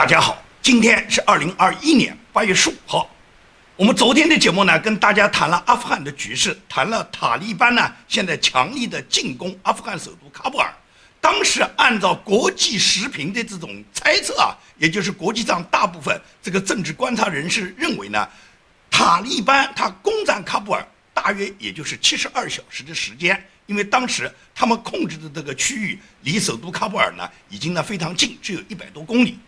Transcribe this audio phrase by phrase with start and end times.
[0.00, 3.14] 大家好，今天是二零二一年八月十五号。
[3.76, 10.72] 我们昨天的节目呢，跟大家谈了阿富汗的局势，谈了塔利班呢现在强力的进攻阿富汗首都喀布尔。
[11.20, 18.26] 当时按照国际时评的这种猜测啊，也就是国际上大部分这个政治观察人士认为呢，
[18.90, 29.38] 塔利班他攻占喀布尔大约也就是七十二小时的时间，因为当时他们控制的这个区域离首都喀布尔呢已经呢非常近，只有一百多公里。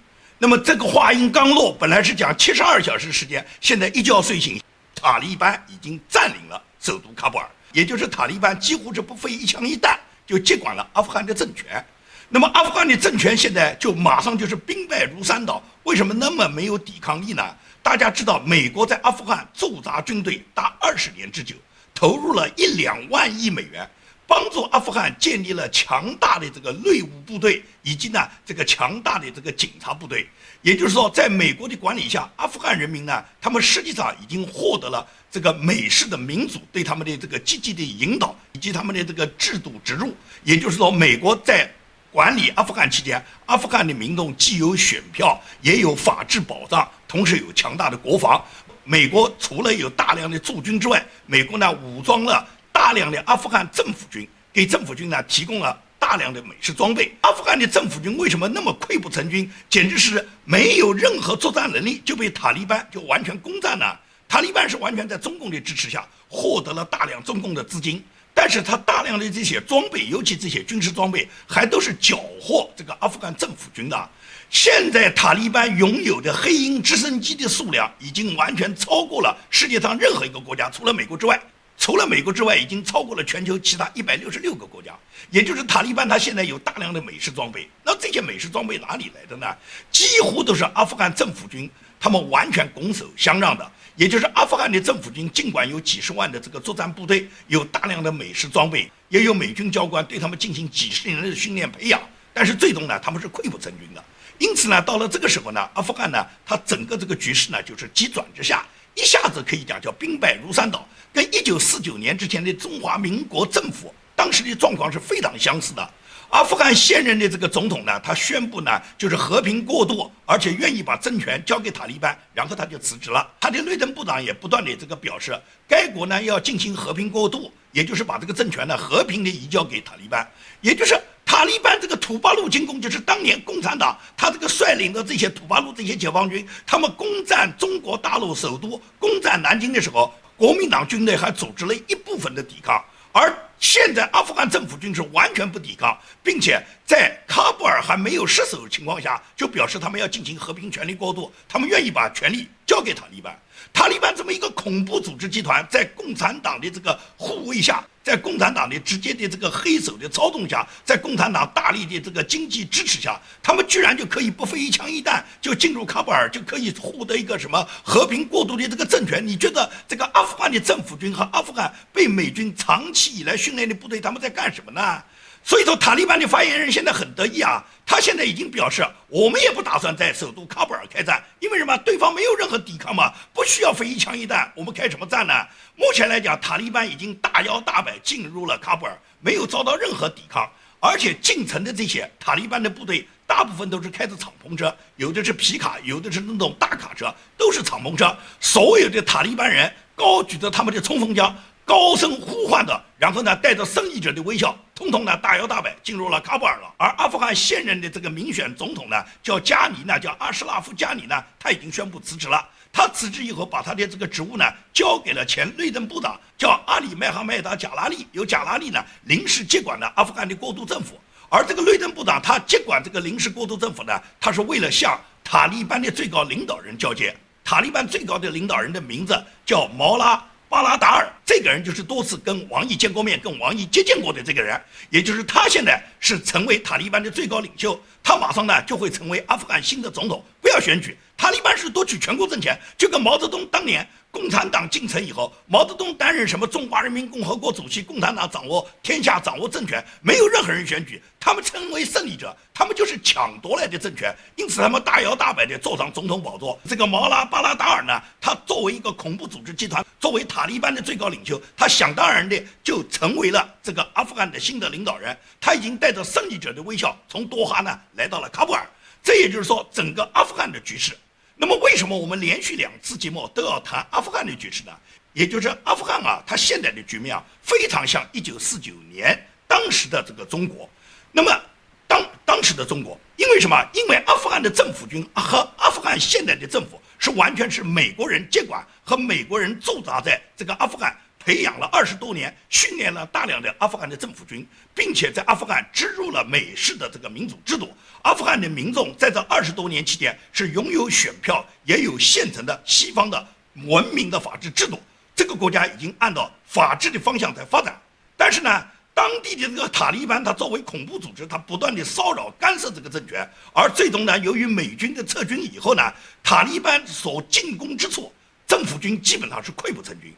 [0.42, 4.60] 那么这个话音刚落，本来是讲七十二小时时间，现在一觉睡醒，
[4.92, 11.84] 塔利班已经占领了首都喀布尔，也就是塔利班几乎是不费一枪一弹就接管了阿富汗的政权。
[12.28, 17.56] 那么阿富汗的政权现在就马上就是兵败如山倒，为什么那么没有抵抗力呢？
[17.80, 21.54] 大家知道，美国在阿富汗驻扎军队达二十年之久，
[21.94, 23.88] 投入了一两万亿美元。
[24.32, 30.26] 帮助阿富汗建立了强大的这个内务部队，以及呢这个强大的这个警察部队。
[30.62, 40.16] 也就是说，在美国的管理下，阿富汗人民呢，他们实际上已经获得了这个美式的民主对他们的这个积极的引导，以及他们的这个制度植入。
[40.44, 41.70] 也就是说，美国在
[42.10, 48.42] 管理阿富汗期间，阿富汗的民众既有选票，也有法治保障，同时有强大的国防。
[48.82, 52.48] 美国除了有大量的驻军之外，美国呢武装了。
[52.92, 57.10] 大量的阿富汗政府军给政府军呢提供了大量的美式装备。
[57.22, 59.50] 阿富汗的政府军为什么那么溃不成军？
[59.70, 63.98] 简直是没有任何作战能力，就被塔利班就完全攻占了。
[64.28, 68.04] 塔利班是完全在中共的支持下获得了大量中共的资金，
[68.34, 74.10] 但是他大量的这些装备，尤其这些军事装备，还都是缴获这个阿富汗政府军的。
[74.50, 81.40] 现在塔利班拥有的黑鹰直升机的数量已经完全超过了世界上任何一个国家，除了美国之外。
[81.82, 84.96] 除了美国之外，已经超过了全球其他一百六十六个国家。
[85.32, 87.68] 也就是塔利班，他现在有大量的美式装备。
[87.84, 89.48] 那这些美式装备哪里来的呢？
[89.90, 91.68] 几乎都是阿富汗政府军
[91.98, 93.68] 他们完全拱手相让的。
[93.96, 102.00] 也就是阿富汗的政府军，尽管有几十万的这个作战部队，有大量的美式装备，也有美军教官对他们进行几十年的训练培养，
[102.32, 104.04] 但是最终呢，他们是溃不成军的。
[104.38, 108.64] 因此呢，到了这个时候呢，阿富汗呢，它整个这个局势呢，就是急转直下。
[108.94, 115.90] 一下子可以讲叫兵败如山倒，跟一九四九年之前的中华民国政府当时的状况是非常相似的。
[116.30, 123.30] 阿富汗现任的这个总统呢，他宣布呢就是和平过渡，而且愿意把政权交给塔利班，然后他就辞职了。
[123.38, 125.38] 他的内政部长也不断的这个表示，
[125.68, 130.26] 该国呢要进行和平过渡，也就是把这个政权呢和平的移交给塔利班，
[130.60, 130.98] 也就是。
[131.24, 153.34] 塔利班这个土八路进攻，就是当年共产党他这个率领的这些土八路这些解放军，他们攻占中国大陆首都、攻占南京的时候，国民党军队还组织了一部分的抵抗，而现在阿富汗政府军是完全不抵抗，并且在喀布尔还没有失守的情况下，就表示他们要进行和平权力过渡，他们愿意把权力交给塔利班。
[153.72, 157.84] 塔利班这么一个恐怖组织集团，在共产党的这个护卫下。
[158.04, 169.24] 在共产党的直接的这个黑手的操纵下，在共产党大力的这个经济支持下，他们居然就可以不费一枪一弹就进入喀布尔，就可以获得一个什么和平过渡的这个政权？
[169.24, 175.00] 你觉得这个阿富汗的政府军和阿富汗被美军长期以来训练的部队他们在干什么呢？
[175.44, 181.76] 所以说，塔利班的发言人现在很得意啊，他现在已经表示，我们也不打算在首都喀布尔开战，因为什么？
[181.78, 185.34] 对方没有任何抵抗嘛，不需要费一枪一弹，我们开什么战呢？
[185.74, 190.48] 目前来讲，塔利班已经大摇大摆进入了喀布尔，没有遭到任何抵抗，
[190.78, 198.16] 而且进城的这些塔利班的部队，大部分都是开着敞篷车，有的是皮卡，有的是那种大卡车，都是敞篷车。
[198.38, 201.36] 所有的塔利班人高举着他们的冲锋枪。
[201.64, 206.74] 高声呼唤的，然后呢，带着胜利者的微笑，通通呢大摇大摆进入了喀布尔了。
[206.76, 212.44] 而阿富汗现任的这个民选总统呢，叫加尼呢，叫阿什拉夫加尼呢，他已经宣布辞职了。
[212.72, 220.98] 他辞职以后，把他的这个职务呢，交给了前内政部长，叫阿里麦哈迈达贾拉利，由贾拉利呢临时接管了阿富汗的过渡政府。
[221.28, 227.14] 而这个内政部长他接管这个临时过渡政府呢，他是为了向塔利班的最高领导人交接。
[227.44, 230.22] 塔利班最高的领导人的名字叫毛拉。
[230.52, 234.60] 巴拉达尔这个人就是多次跟王毅见过面、跟王毅接见过的这个人，
[234.90, 240.22] 也就是他现在是成为塔利班的最高领袖，他马上呢就会成为阿富汗新的总统。
[240.42, 243.88] 不要选举，塔利班是夺取全国政权，就跟毛泽东当年。
[244.10, 256.58] 共产党进城以后，毛泽东担任什么中华人民共和国主席，共产党掌握天下，掌握政权，没有任何人选举，他们称为胜利者，他们就是抢夺来的政权，因此他们大摇大摆地坐上总统宝座。
[256.68, 265.16] 这个毛拉巴拉达尔呢，他作为一个恐怖组织集团，作为塔利班的最高领袖，他想当然的就成为了这个阿富汗的新的领导人。
[265.40, 268.66] 他已经带着胜利者的微笑从多哈呢来到了喀布尔。
[269.04, 270.96] 这也就是说，整个阿富汗的局势。
[271.42, 274.70] 那么，为什么我们连续两次节目都要谈阿富汗的局势呢？
[275.12, 280.70] 也就是阿富汗啊，它现在的局面啊，非常像一九四九年当时的这个中国。
[281.10, 281.42] 那么，
[281.88, 283.60] 当当时的中国，因为什么？
[283.74, 290.96] 因为阿富汗的政府军和阿富汗现在的政府是完全是美国人接管和美国人驻扎在这个阿富汗。
[291.24, 297.72] 培养了二十多年，训练了大量的阿富汗的政府军，并且在阿富汗植入了美式的这个民主制度。
[298.02, 303.26] 阿富汗的民众在这二十多年期间是拥有选票，也有现成的西方的
[303.66, 304.80] 文明的法治制度。
[305.14, 307.80] 这个国家已经按照法治的方向在发展。
[308.16, 315.82] 但是呢，当地的这个塔利班，他作为恐怖组织，他不断的骚扰干涉这个政权，而最终呢，由于美军的撤军以后呢，
[316.22, 318.12] 塔利班所进攻之处，
[318.46, 320.12] 政府军基本上是溃不成军。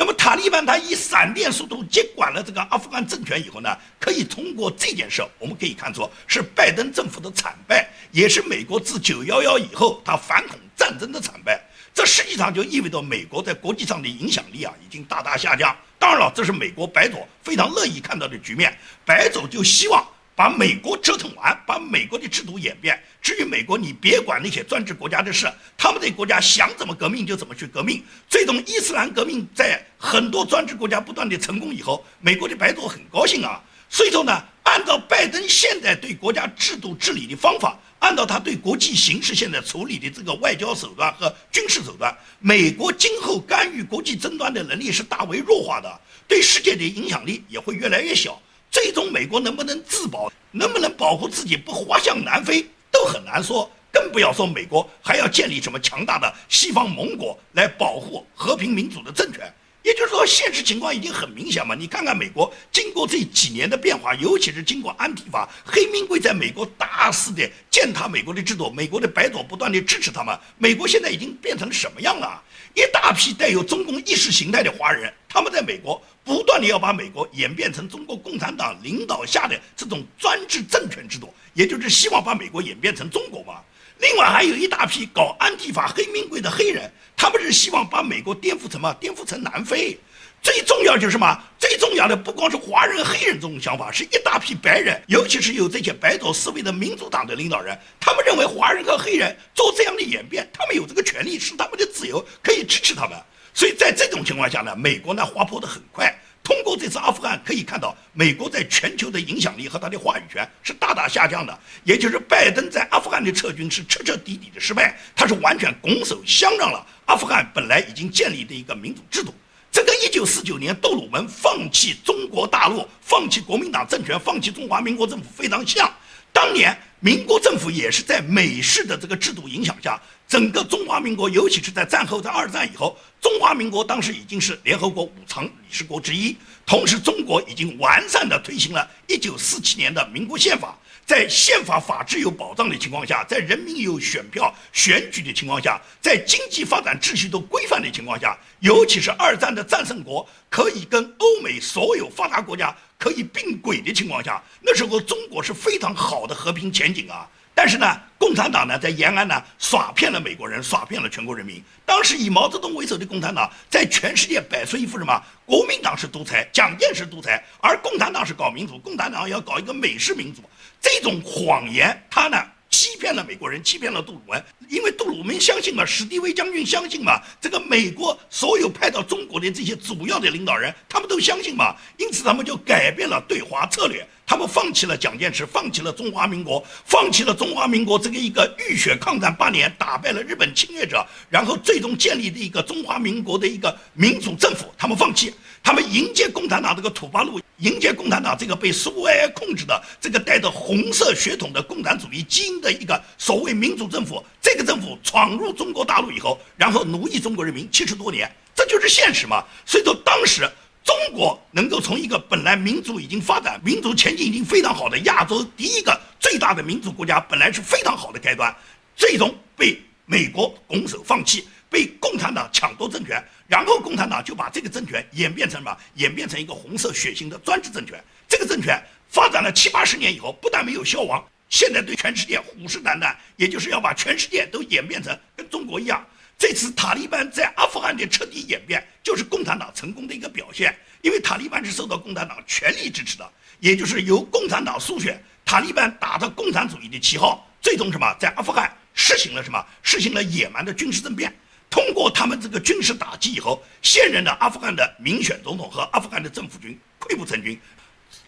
[0.00, 11.60] 那么塔利班他以闪电速度接管了这个阿富汗政权以后呢，可以通过这件事，我们可以看出是拜登政府的惨败，也是美国自九幺幺以后他反恐战争的惨败。
[11.92, 15.76] 这实际上就意味着美国在国际上的影响力啊已经大大下降。
[15.98, 20.06] 当然了，这是美国白左非常乐意看到的局面，白左就希望。
[20.38, 22.96] 把美国折腾完，把美国的制度演变。
[23.20, 28.04] 至于美国，你别管那些专制国家的事，他们的国家想怎么革命就怎么去革命。
[28.28, 33.60] 最终，伊斯兰革命在很多专制国家不断的成功以后，美国的白左很高兴啊。
[33.90, 48.40] 所以说呢，按照拜登现在对国家制度治理的方法，按照他对国际形势现在处理的这个外交手段和军事手段，美国今后干预国际争端的能力是大为弱化的，对世界的影响力也会越来越小。
[48.70, 53.70] 最终，美国能不能自保，能不能保护自己不滑向南非，都很难说。
[53.90, 59.52] 更不要说美国还要建立什么强大的西方盟国来保护和平民主的政权。
[59.82, 61.74] 也就是说，现实情况已经很明显嘛。
[61.74, 72.42] 你看看美国经过这几年的变化，尤其是经过安提法、黑名贵在美国大肆的践踏美国的制度，美国的白左不断的支持他们，美国现在已经变成什么样了？
[72.74, 83.62] 一大批带有中共意识形态的华人，他们在美国不断的要把美国演变成中国共产党领导下的这种专制政权制度，也就是希望把美国演变成中国嘛。
[83.98, 88.94] 另外还有一大批搞安提法黑名贵的黑人，他们是希望把美国颠覆成什么？
[89.00, 89.98] 颠覆成南非。
[90.42, 91.42] 最重要就是什么？
[91.58, 103.18] 最重要的不光是华人、黑人这种想法，是一大批白人，尤其是有这些白左思维的民主党的领导人，他们认为华人和黑人做这样的演变，他们有这个权利，是他们的自由，可以支持他们。
[103.58, 106.16] 所以在这种情况下呢，美国呢滑坡的很快。
[106.44, 111.58] 通过这次阿富汗可以看到，美国在全球的影响力和他的话语权是大大下降的。
[111.82, 119.34] 也就是拜登在阿富汗的撤军是彻彻底底的失败，他是完全拱手相让了阿富汗本来已经建立的一个民主制度。
[119.72, 125.92] 这跟一九四九年杜鲁门放弃中国大陆、放弃国民党政权、放弃中华民国政府非常像。
[126.32, 136.36] 当年民国政府也是在美式的这个制度影响下，整个中华民国，尤其是在战后在二战以后，中华民国当时已经是联合国五常理事国之一，
[136.66, 140.76] 同时中国已经完善的推行了一九四七年的民国宪法。
[141.08, 157.26] 在宪法法治有保障的情况下，在人民有选票选举的情况下，在经济发展秩序都规范的情况下，尤其是二战的战胜国可以跟欧美所有发达国家可以并轨的情况下，那时候中国是非常好的和平前景啊。
[157.54, 161.60] 但是呢，共产党呢在延安呢耍骗了美国人，耍骗了全国人民。
[161.84, 165.20] 当时以毛泽东为首的共产党在全世界摆出一副什么？
[165.46, 170.42] 国民党是独裁，蒋介石独裁，而共产党是搞民主，共产党要搞一个美式民主。
[170.80, 172.36] 这种谎言，他呢
[172.70, 184.06] 欺骗了美国人，欺骗了杜鲁门，因为杜鲁门相信嘛，史迪威将军相信嘛，这个美国所有派到中国的这些主要的领导人，他们都相信嘛，因此他们就改变了对华策略。
[184.28, 195.32] 他们放弃了蒋介石，放弃了中华民国，放弃了中华民国这个一个浴血抗战八年，打败了日本侵略者，然后最终建立的一个中华民国的一个民主政府，他们放弃，
[195.62, 209.42] 他们迎接共产党这个土八路，迎接共产党这个被苏维埃控制的这个带着红色血统的共产主义基因的一个所谓民主政府，这个政府闯入中国大陆以后，然后奴役中国人民七十多年，这就是现实嘛。
[209.64, 210.46] 所以说当时。
[210.88, 218.50] 中国能够从一个本来民族已经发展、民族前景已经非常好的亚洲第一个最大的民族国家，本来是非常好的开端，
[218.96, 225.76] 最终被美国拱手放弃，被共产党抢夺政权，然后共产党就把这个政权演变成什么？
[225.96, 228.02] 演变成一个红色血腥的专制政权。
[228.26, 236.02] 这个政权发展了七八十年以后，不但没有消亡，现在对全世界虎视眈眈，也就是要把全世界都演变成跟中国一样。
[236.38, 240.72] 这次塔利班在阿富汗的彻底演变，就是共产党成功的一个表现。
[241.02, 243.28] 因为塔利班是受到共产党全力支持的，
[243.58, 249.64] 也就是由共产党输血，塔利班打着共产主义的旗号，最终什么在阿富汗实行了什么？
[249.82, 251.34] 实行了野蛮的军事政变。
[251.68, 257.60] 通过他们这个军事打击以后，现任的阿富汗的民选总统和阿富汗的政府军溃不成军，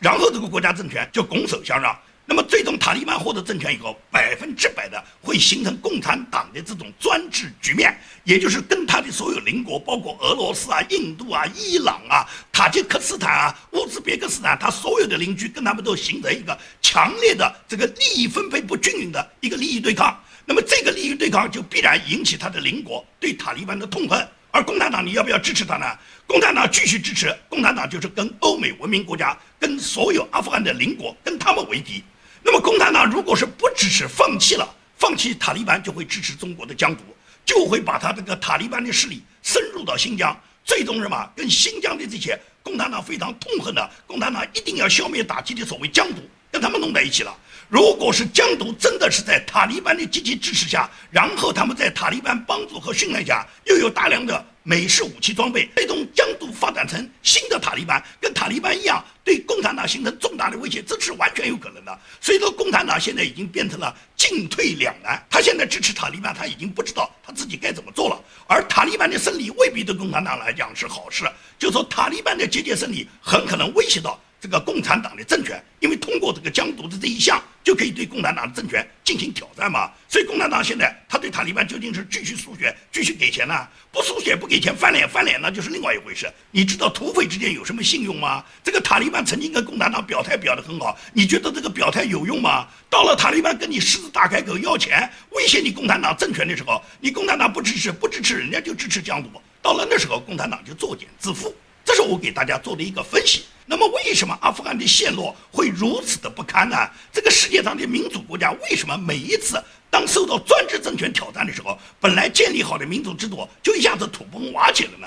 [0.00, 1.96] 然后这个国家政权就拱手相让。
[2.30, 12.22] 那么最终塔利班获得政权以后，百分之百的会形成共产党的这种专制局面，也就是跟他的所有邻国，包括俄罗斯啊、印度啊、伊朗啊、
[12.52, 20.16] 塔吉克斯坦啊、乌兹别克斯坦，他所有的邻居跟他们都形成一个强烈的这个利益分配不均匀的一个利益对抗。
[20.46, 24.24] 那么这个利益对抗就必然引起他的邻国对塔利班的痛恨。
[24.52, 25.86] 而共产党，你要不要支持他呢？
[26.28, 32.02] 共产党继续支持，共产党就是跟欧美文明国家、跟所有阿富汗的邻国、跟他们为敌。
[32.42, 37.02] 那么共产党如果是不支持、放弃了、放弃塔利班，就会支持中国的疆独，
[37.44, 46.20] 就会把他这个塔利班的势力深入到新疆，最终什么跟新疆的这些共产党非常痛恨的共产党一定要消灭打击的所谓疆独，
[46.50, 47.36] 跟他们弄在一起了。
[47.68, 61.98] 如果是疆独真的是在塔利班的积极支持下，然后他们在塔利班帮助和训练下，又有大量的美式武器装备，最终疆独发展成新的塔利班，跟塔利班一样，对共产党形成重大的威胁，这是完全有可能的。
[62.20, 65.24] 所以说，共产党现在已经变成了进退两难。
[65.30, 68.22] 他现在支持塔利班，他已经不知道他自己该怎么做了。
[68.46, 71.24] 而塔利班的胜利未必对共产党来讲是好事，
[71.58, 74.20] 就说塔利班的节节胜利很可能威胁到。
[74.42, 79.90] 这个共产党的政权，因为通过这个疆独的这一项，就可以对共产党的政权进行挑战嘛。
[80.08, 83.66] 所以共产党现在他对塔利班究竟是继续输血、继续给钱呢？
[83.92, 86.30] 不输血、不给钱，翻脸翻脸，那就是另外一回事。
[86.50, 88.44] 你知道土匪之间有什么信用吗？
[88.62, 92.66] 这个塔利班曾经跟共产党表态表得很好，你觉得这个表态有用吗？
[92.88, 99.28] 到了塔利班跟你狮子大开口要钱，威胁你共产党政权的时候，你共产党不支持，不支持人家就支持疆独。
[99.62, 101.52] 到了那时候，共产党就作茧自缚。
[101.84, 103.44] 这是我给大家做的一个分析。
[103.70, 106.76] 那么，为什么阿富汗的陷落会如此的不堪呢？
[107.12, 115.06] 这个世界上的民主国家为什么每一次当受到专制政权挑战的时候，本来建立好的民主制度就一下子土崩瓦解了呢？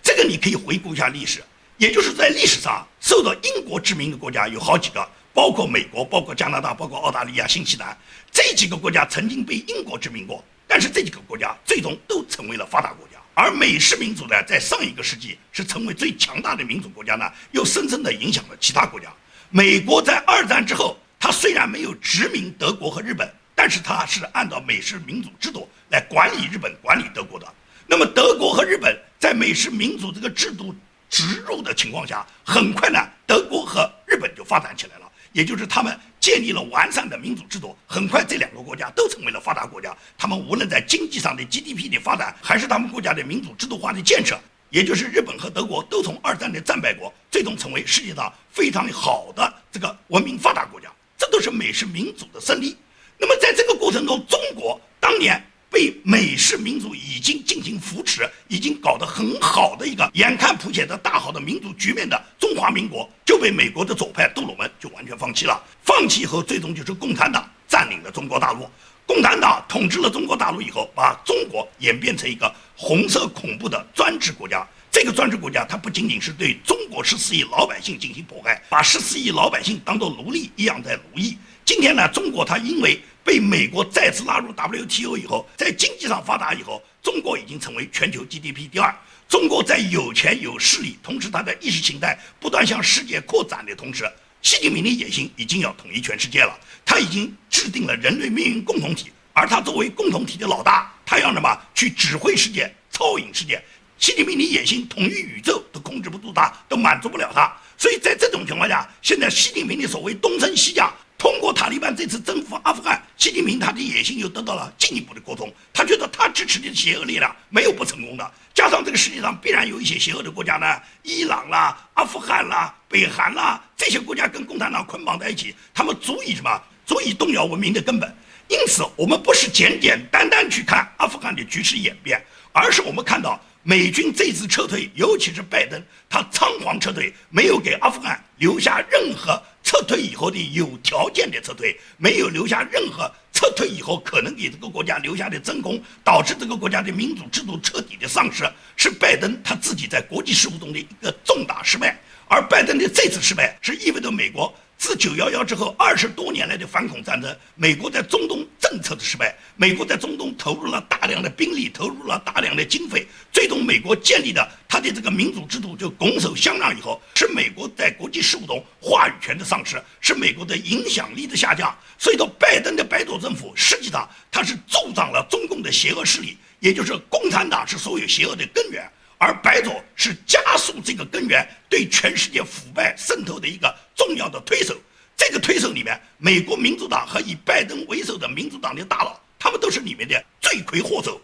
[0.00, 1.42] 这个你可以回顾一下历史，
[1.76, 7.98] 也就是在历史上受到英国殖民的国家有好几个，包括美国、包括加拿大、包括澳大利亚、新西兰
[8.30, 13.13] 这几个国家曾经被英国殖民过，但是这几个国家最终都成为了发达国家。
[13.34, 19.12] 而美式民主呢，在上一个世纪是成为最强大的民主国家呢，又深深地影响了其他国家。
[19.50, 27.46] 美国在二战之后，它虽然没有殖民德国和日本，但是它是按照美式民主制度来管理日本、管理德国的。
[27.86, 30.74] 那么德国和日本在美式民主这个制度
[31.10, 35.10] 植入的情况下，很快呢，德国和日本就发展起来了。
[35.32, 39.94] 也就是他们建立了完善的民主制度，很快这两个国家都成为了发达国家。
[40.16, 44.40] 他们无论在经济上的 GDP 的发展，还是他们国家的民主制度化的建设，
[44.70, 50.90] 也就是日本和德国都从二战的战败国，最终成为世界上非常好的这个文明发达国家。
[51.18, 52.74] 这都是美式民主的胜利。
[53.18, 55.38] 那么在这个过程中，中国当年。
[55.74, 65.60] 被美式民主已经进行扶持，已经搞得很好的一个，眼看谱写的大好的民族局面的中华民国，就被美国的左派杜鲁门就完全放弃了。
[65.82, 68.70] 放弃以后，最终就是共产党占领了中国大陆。
[69.04, 74.64] 共产党统治了中国大陆以后，把中国演变成一个红色恐怖的专制国家。
[74.92, 81.36] 这个专制国家，它不仅仅是对中国十四亿老百姓进行迫害，把十四亿老百姓当做奴隶一样在奴役。
[81.64, 88.94] 今天呢，中国它因为被美国再次拉入 WTO 以后，在经济上发达以后，中国已经成为全球 GDP 第二。
[89.26, 94.04] 中国在有钱有势力，同时它的意识形态不断向世界扩展的同时，
[94.42, 96.56] 习近平的野心已经要统一全世界了。
[96.84, 103.60] 他已经制定了人类命运共同体，而他作为共同体的老大，他要什么去指挥世界、操引世界？
[103.98, 107.50] 习近平的野心统一宇宙都控制不住他，都满足不了他。
[107.78, 110.92] 所以在这种情况下，现在习近平的所谓东升西降。
[111.24, 115.50] 通过塔利班这次征服阿富汗，习近平他的野心又得到了进一步的沟通。
[115.72, 126.62] 他觉得他支持的邪恶力量没有不成功的，加上这个世界上必然有一些邪恶的国家呢，伊朗啦、阿富汗啦、北韩啦这些国家跟共产党捆绑在一起，他们足以什么？
[126.84, 128.14] 足以动摇文明的根本。
[128.48, 139.42] 因此，我们不是简简单单去看阿富汗的局势演变，而是我们看到美军这次撤退，尤其是拜登，他仓皇撤退，没有给阿富汗留下任何。
[139.62, 148.44] 撤退以后的有条件的撤退，没有留下任何撤退以后可能给这个国家留下的真空，导致这个国家的民主制度彻底的丧失，
[148.76, 151.98] 是拜登他自己在国际事务中的一个重大失败。
[152.34, 171.72] 而拜登的这次失败，是意味着美国自九幺幺之后二十多年来的反恐战争，美国在中东政策的失败，美国在中东投入了大量的兵力，投入了大量的经费，最终美国建立的他的这个民主制度就拱手相让以后，是美国在国际事务中话语权的丧失，是美国的影响力的下降。
[171.96, 178.90] 所以说，拜登的白左政府实际上他是助长了中共的邪恶势力，也就是共产党是所有邪恶的根源。
[179.24, 184.76] 而白左是加速这个根源对全世界腐败渗透的一个重要的推手。
[185.16, 191.18] 这个推手里面，美国民主党和以拜登为首的民主党的大佬，他们都是里面的罪魁祸首。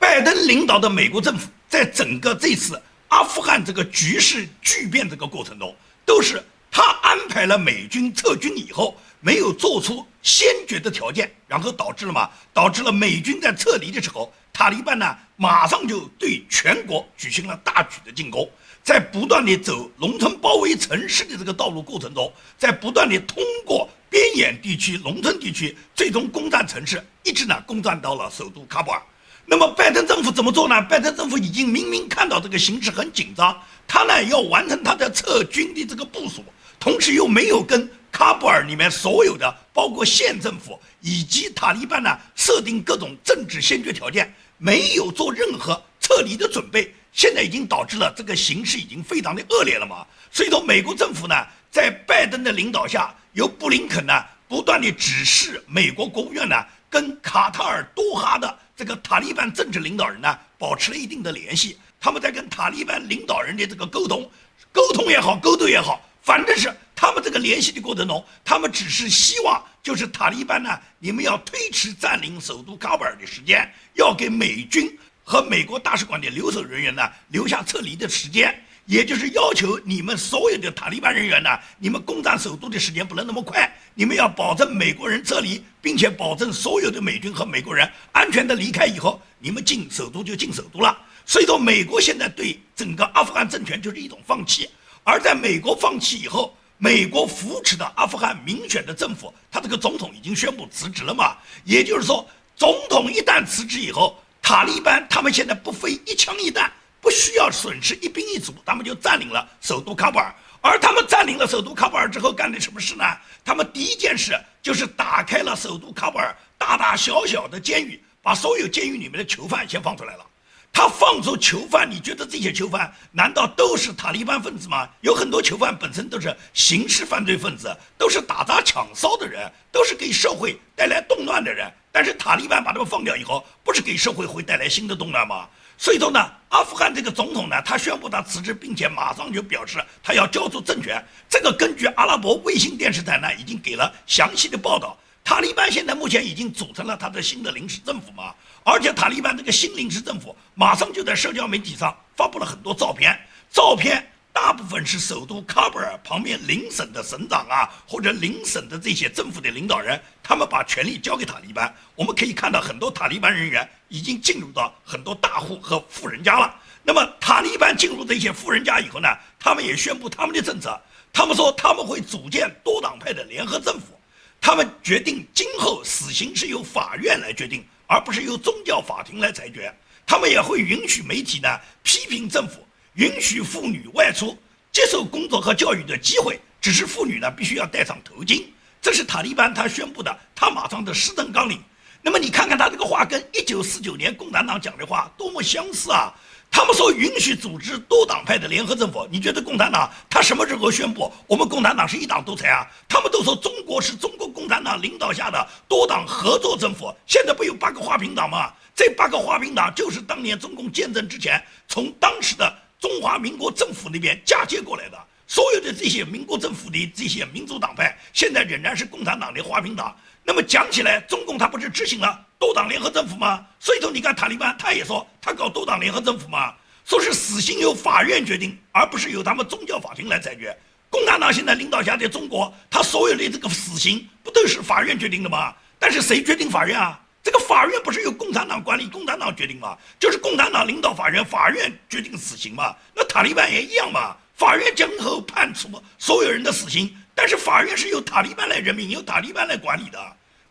[0.00, 5.72] 拜登领导的美国政府在整个这次阿富汗这个局势巨变这个过程中，
[6.04, 6.42] 都是
[6.72, 12.28] 他安排了美军撤军以后，没有做出先决的条件，然后导致了嘛？
[12.52, 14.34] 导致了美军在撤离的时候。
[14.54, 18.48] 塔利班呢，马上就对全国举行了大举的进攻，
[18.84, 29.02] 在不断的走农村包围城市的这个道路过程中，在不断的通过边远地区、农村地区，最终攻占城市，一直呢攻占到了首都喀布尔。
[29.44, 30.80] 那么拜登政府怎么做呢？
[30.82, 36.44] 拜登政府已经明明看到这个形势很紧张，他呢要完成他的撤军的这个部署，
[36.78, 37.90] 同时又没有跟。
[38.16, 50.06] 喀布尔里面所有的，包括县政府以及塔利班呢，设定各种政治先决条件，没有做任何撤离的准备，现在已经导致了这个形势已经非常的恶劣了嘛。
[50.30, 51.34] 所以说，美国政府呢，
[51.72, 56.54] 在拜登的领导下，由布林肯呢，不断的指示美国国务院呢，
[56.88, 61.76] 跟卡塔尔多哈的这个塔利班政治领导人呢，保持了一定的联系。
[62.00, 64.30] 他们在跟塔利班领导人的这个沟通，
[64.70, 66.74] 沟通也好，沟通也好，反正是。
[66.96, 78.54] 他们这个联系的过程中，他们只是希望，就是塔利班呢，你们要推迟占领首都喀布尔的时间，要给美军和美国大使馆的留守人员呢留下撤离的时间，
[78.86, 90.96] 也就是要求你们所有的塔利班人员呢，你们攻占首都的时间不能那么快，你们要保证美国人撤离，并且保证所有的美军和美国人安全的离开以后，你们进首都就进首都了。
[91.26, 94.70] 所以说，美国现在对整个阿富汗政权就是一种放弃，
[95.04, 96.52] 而在美国放弃以后。
[96.76, 101.36] 美国扶持的阿富汗民选的政府，他这个总统已经宣布辞职了嘛？
[101.64, 110.34] 也就是说，总统一旦辞职以后，塔利班他们现在不费一枪一弹，不需要损失一兵一卒，他们就占领了首都喀布尔。
[110.60, 113.04] 而他们占领了首都喀布尔之后，干的什么事呢？
[113.44, 120.26] 他们第一件事就是打开了首都喀布尔大大小小的监狱，把所有监狱里面的囚犯先放出来了。
[120.74, 124.88] 他放出囚犯，你觉得这些囚犯难道都是塔利班分子吗？
[125.02, 131.72] 有很多囚犯本身都是刑事犯罪分子，都是打砸抢烧的人，都是给社会带来动乱的人。
[131.92, 135.46] 但是塔利班把他们放掉以后，不是给社会会带来新的动乱吗？
[135.78, 141.00] 所以说呢，阿富汗这个总统呢，他宣布他辞职，并且马上就表示他要交出政权。
[141.30, 144.98] 这个根据阿拉伯卫星电视台呢，已经给了详细的报道。
[145.24, 153.18] 塔利班现在目前已经组成了他的新的临时政府嘛，而且塔利班这个新临时政府马上就在社交媒体上发布了很多照片，
[153.50, 161.74] 照片大部分是首都喀布尔旁边邻省的省长啊，或者邻省的这些政府的领导人，他们把权力交给塔利班。
[161.94, 166.54] 我们可以看到很多塔利班人员已经进入到很多大户和富人家了。
[166.82, 169.08] 那么塔利班进入这些富人家以后呢，
[169.38, 170.78] 他们也宣布他们的政策，
[171.14, 173.98] 他们说他们会组建多党派的联合政府。
[174.46, 179.74] 他们决定今后死刑是由法院来决定，而不是由宗教法庭来裁决。
[180.04, 181.48] 他们也会允许媒体呢
[181.82, 182.56] 批评政府，
[182.92, 184.36] 允许妇女外出
[184.70, 188.44] 接受工作和教育的机会，只是妇女呢必须要戴上头巾。
[188.82, 191.58] 这是塔利班他宣布的，他马上的施政纲领。
[192.02, 196.12] 那么你看看他这个话跟一九四九年共产党讲的话多么相似啊！
[196.56, 202.64] 他们说允许组织多党派的联合政府，你觉得共产党他什么时候宣布我们共产党是一党独裁啊？
[202.88, 208.52] 他们都说中国是中国共产党领导下的多党合作政府，现在不有八个花瓶党吗？
[208.72, 219.92] 这八个花瓶党就是当年中共建政之前从当时的中华民国政府那边嫁接过来的，所有的这些民国政府的这些民主党派，现在仍然是共产党的花瓶党。
[220.22, 223.44] 那么讲起来，中共他不是执行了多党联合政府吗？
[223.58, 230.56] 所以说，你看塔利班他也说他搞多党联合政府嘛，说是死刑由法院决定，而不是由他们宗教法庭来裁决。
[230.90, 235.54] 共产党现在领导下的中国，他所有的这个死刑不都是法院决定的吗？
[235.78, 237.00] 但是谁决定法院啊？
[237.22, 239.76] 这个法院不是由共产党管理，共产党决定吗？
[239.98, 242.76] 就是共产党领导法院，法院决定死刑嘛。
[242.94, 246.94] 那塔利班也一样嘛，法院今后判处所有人的死刑。
[247.14, 249.98] 但是法院是由塔利班来任命，由塔利班来管理的。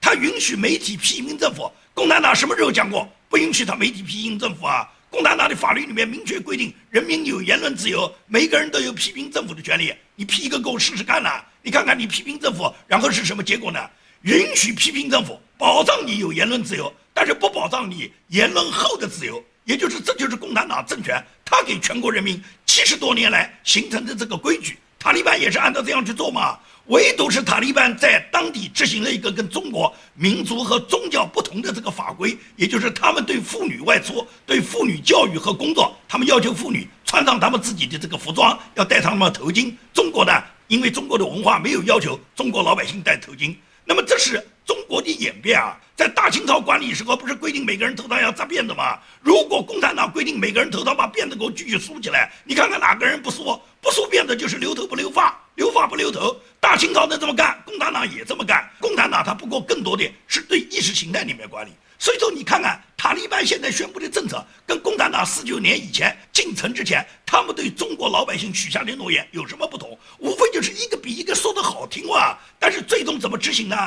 [0.03, 4.85] 他允许媒体批评政府，共产党什么时候讲过不允许他媒体批评政府啊？
[5.09, 9.93] 共产党的法律里面明确规定，人民有言论自由，每个人都有批评政府的权利。
[10.17, 11.41] 你批一个给我试试看呐？
[11.61, 13.79] 你看看你批评政府，然后是什么结果呢？
[14.23, 19.41] 允许批评政府，保障你有言论自由，但是不保障你言论后的自由。
[19.63, 24.77] 也就是，这就是共产党政权，他给全国人民七十多年来形成的这个规矩。
[24.99, 26.59] 塔利班也是按照这样去做嘛。
[26.87, 39.73] 唯独是塔利班在当地执行了一个跟中国民族和宗教不同的这个法规，也就是他们对妇女外出、对妇女教育和工作，他们要求妇女穿上他们自己的这个服装，要戴上他们头巾。
[39.93, 40.33] 中国呢，
[40.67, 45.79] 因为中国的文化没有要求中国老百姓戴头巾，那么这是中国的演变啊。
[45.95, 48.97] 在大清朝管理时候，不是规定每个人头上要扎辫子吗？
[49.21, 53.43] 如果共产党规定每个人头上把辫子给我继续梳起来，你看看哪个人不梳？
[53.79, 56.35] 不梳辫子就是留头不留发，留发不留头。
[56.59, 58.67] 大清朝能这么干，共产党也这么干。
[58.79, 61.71] 共产党他不过更多的是对意识形态里面管理。
[62.03, 69.97] 所以说，你看看塔利班现在宣布的政策，跟共产党四九年以前进城之前，他们对中国老百姓许下的诺言有什么不同？
[70.19, 73.77] 无非就是一个比一个说的好听话，但是最终怎么执行呢？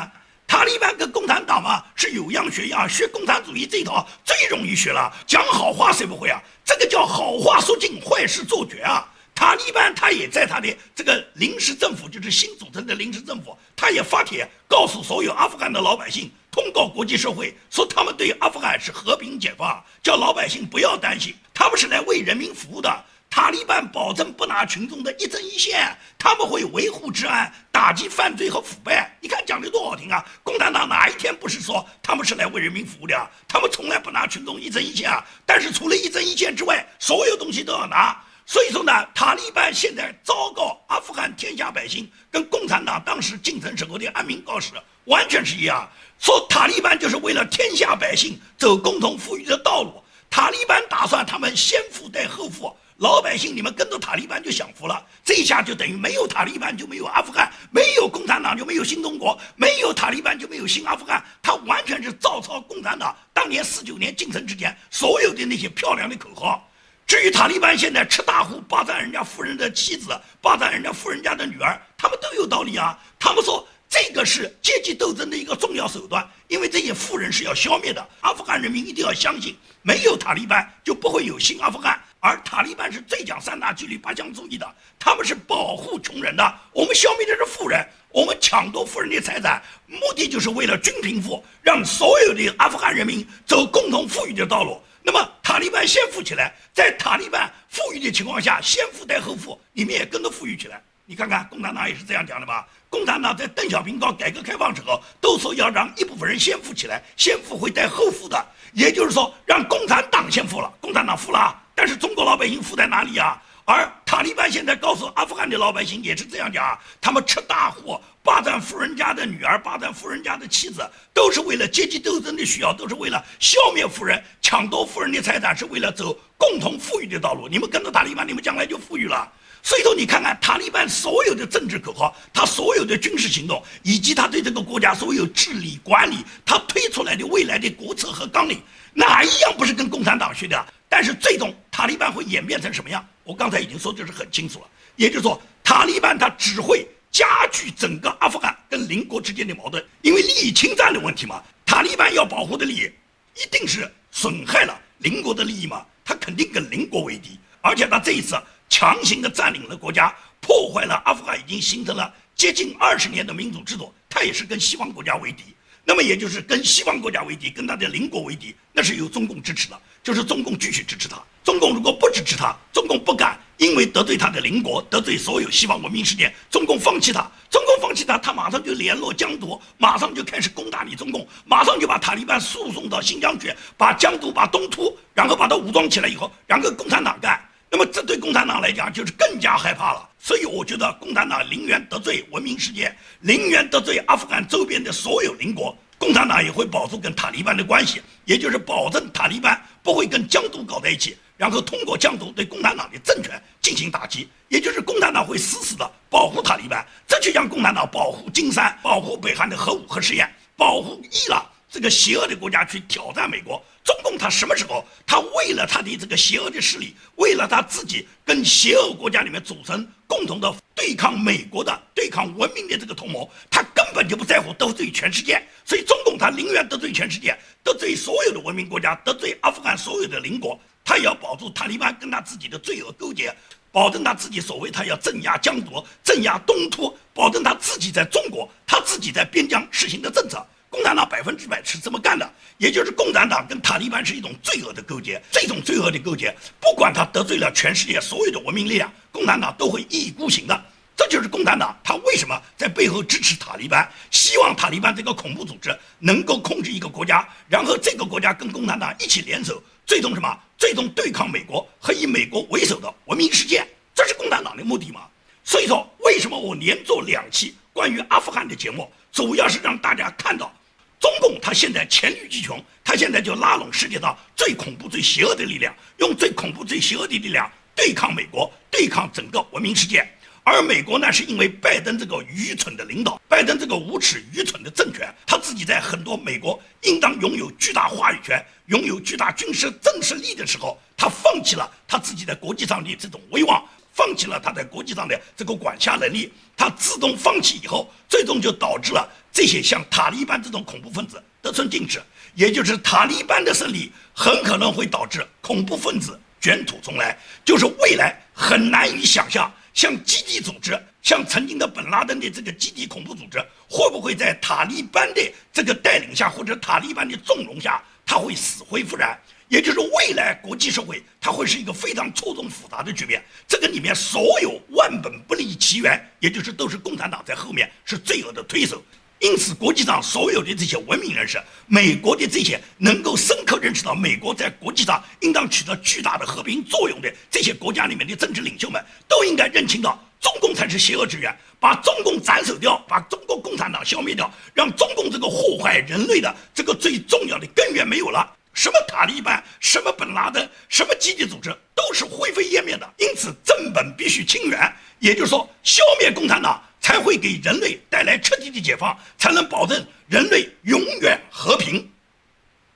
[0.46, 5.12] 塔利班跟共产党嘛是有样学样，学共产主义这一套最容易学了。
[5.26, 6.42] 讲好话谁不会啊？
[6.64, 9.06] 这个叫好话说尽，坏事做绝啊！
[9.34, 23.04] 塔利班他也在他的这个临时政府，就是新组成的临时政府，他也发帖告诉所有阿富汗的老百姓，通告国际社会，说他们对阿富汗是和平解放，叫老百姓不要担心，他们是来为人民服务的。
[23.28, 29.14] 塔利班保证不拿群众的一针一线，他们会维护治安，打击犯罪和腐败。
[29.20, 30.24] 你看讲的多好听啊！
[30.42, 33.30] 共产党哪一天不是说他们是来为人民服务的？
[33.46, 35.22] 他们从来不拿群众一针一线啊！
[35.44, 38.18] 但是除了一针一线之外，所有东西都要拿。
[38.46, 44.72] 所以说呢，塔利班现在昭告阿富汗天下百姓，跟共产党当时进城时候的安民告示
[45.04, 45.88] 完全是一样，
[46.18, 50.02] 说塔利班就是为了天下百姓走共同富裕的道路。
[50.28, 55.02] 塔利班打算他们先富带后富，老百姓你们跟着塔利班就享福了。
[55.24, 61.24] 这一下就等于没有塔利班就没有阿富汗，没有共产党就没有新中国，没有塔利班就没有新阿富汗。
[61.40, 66.68] 他完全是照抄共产党当年四九年进城之前所有的那些漂亮的口号。
[67.06, 70.08] 至于塔利班现在吃大户霸占人家富人的妻子，
[70.42, 72.98] 霸占人家富人家的女儿，他们都有道理啊。
[73.16, 73.66] 他们说
[73.98, 78.08] 这个是阶级斗争的一个重要手段，因为这些富人是要消灭的。
[78.20, 81.98] 阿富汗人民一定要相信，没有塔利班就不会有新阿富汗。
[82.20, 86.54] 而塔利班是最讲三大纪律八项注意的，他们是保护穷人的。
[86.72, 94.78] 我们消灭的是富人，我们抢夺富人的财产，目的就是为了均贫富，让所有的阿富汗人民走共同富裕的道路。
[95.02, 100.82] 那么塔利班先富起来，在塔利班富裕的情况下，先富带后富，你们也跟着富裕起来。
[101.08, 102.66] 你看看共产党也是这样讲的吧？
[102.90, 113.40] 共产党在邓小平搞改革开放时候，都说要让一部分人先富起来，先富会带后富的，也就是说让共产党先富了，共产党富了，但是中国老百姓富在哪里呀？
[113.66, 127.48] 而塔利班现在告诉阿富汗的老百姓也是这样讲啊，他们吃大户，霸占富人家的女儿，霸占富人家的妻子，都是为了阶级斗争的需要，都是为了消灭富人，抢夺富人的财产，是为了走共同富裕的道路。
[127.48, 129.28] 你们跟着塔利班，你们将来就富裕了。
[129.64, 138.62] 所以说，你看看塔利班所有的政治口号，他所有的军事行动，以及他对这个国家所有治理管理，他推出来的未来的国策和纲领，
[138.94, 140.66] 哪一样不是跟共产党学的？
[140.96, 143.06] 但是最终塔利班会演变成什么样？
[143.22, 144.66] 我刚才已经说的是很清楚了。
[144.96, 151.42] 也就是说，塔利班他只会加剧整个阿富汗跟邻国之间的矛盾，因为利益侵占的问题嘛。
[151.66, 152.90] 塔利班要保护的利益，
[153.34, 155.84] 一定是损害了邻国的利益嘛？
[156.02, 158.34] 他肯定跟邻国为敌，而且他这一次
[158.70, 165.42] 强行的占领了国家，破坏了阿富汗已经形成了接近二十年的民主制度，他也是跟西方国家为敌。
[165.84, 171.20] 那么也就是跟西方国家为敌，跟他的邻国为敌，那是由中共支持的，就是中共继续支持他。
[171.42, 187.40] 中共如果不支持他，中共不敢因为得罪他的邻国，得罪所有西方文明世界，中共放弃他，中共放弃他，他马上就联络疆独，马上就开始攻打你中共，马上就把塔利班输送到新疆去，把疆独、把东突，然后把他武装起来以后，然后共产党干。
[187.68, 190.08] 那么这对共产党来讲就是更加害怕了。
[190.20, 201.16] 所以我觉得共产党宁愿得罪文明世界，宁愿得罪阿富汗周边的所有邻国，共产党也会保住跟塔利班的关系，也就是保证塔利班不会跟疆独搞在一起。
[201.36, 213.62] 然后通过疆独对共产党的政权进行打击，也就是共产党会死死的保护塔利班，这就像共产党保护金山、保护北韩的核武核试验、保护伊朗这个邪恶的国家去挑战美国。
[213.84, 214.84] 中共他什么时候？
[215.06, 225.40] 他为了他的这个邪恶的势力，为了他自己跟邪恶国家里面组成共同的对抗美国的、对抗文明的这个同盟，他根本就不在乎得罪全世界。
[225.64, 230.58] 所以中共他宁愿得罪全世界，得罪所有的文明国家，得罪阿富汗所有的邻国。
[230.84, 233.34] 他也要保住塔利班跟他自己的罪恶勾结，
[233.72, 240.44] 保证他自己所谓他要镇压疆独、镇压东突，保证他自己在中国他自己在边疆实行的政策。
[240.68, 245.20] 共产党百分之百是这么干的，也就是共产党跟塔利班是一种罪恶的勾结。
[245.32, 250.64] 这种罪恶的勾结，不管他得罪了全世界所有的文明力量，共产党都会一意孤行的。
[250.96, 260.38] 这就是共产党他为什么在背后支持塔利班，希望塔利班这个恐怖组织能够控制一个国家，然后这个国家跟共产党一起联手，最终什么？
[260.56, 263.62] 最终对抗美国和以美国为首的文明世界。
[263.94, 265.02] 这是共产党的目的吗？
[265.44, 270.50] 所以说，为什么我连做两期关于阿富汗的节目，主要是让大家看到。
[270.98, 280.08] 中共他现在黔驴技穷，他现在就拉拢世界上最恐怖、最邪恶的力量，用最恐怖、最邪恶的力量对抗美国，对抗整个文明世界。
[280.48, 293.60] 而美国呢，是因为拜登这个愚蠢的领导，拜登这个无耻、愚蠢的政权，他自己在很多美国应当拥有巨大话语权、拥有巨大军事政治力的时候，他放弃了他自己在国际上的这种威望。
[293.92, 302.00] 放弃了他在国际上的这个管辖能力，他自动放弃以后，最终就导致了这些像塔利班这种恐怖分子得寸进尺，
[302.34, 315.20] 也就是塔利班的胜利很可能会导致恐怖分子卷土重来，就是未来很难以想象，像基地组织，像曾经的本拉登的这个基地恐怖组织，会不会在塔利班的
[315.52, 319.16] 这个带领下，或者塔利班的纵容下，他会死灰复燃。
[319.48, 323.22] 也就是未来国际社会，它会是一个非常错综复杂的局面。
[323.46, 328.82] 这个里面所有万本不利其源，也就是都是共产党在后面是罪恶的推手。
[329.18, 348.30] 因此，国际上所有的这些文明人士，美国的这些能够深刻认识到美国在国际上应当起到巨大的和平作用的这些国家里面的政治领袖们，都应该认清到中共才是邪恶之源，把中共斩首掉，把中国共产党消灭掉，让中共这个祸害人类的这个最重要的根源没有了。
[348.52, 352.90] 什么塔利班，什么本拉登，什么基地组织，都是灰飞烟灭的。
[352.98, 361.84] 因此，正本必须清源，也就是说，消灭共产党才会给人类带来彻底的解放，才能保证人类永远和平。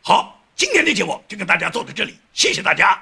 [0.02, 3.00] 好，今天的节目就跟大家做到这里，谢谢大家。